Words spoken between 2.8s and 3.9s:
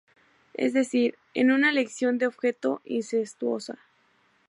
incestuosa.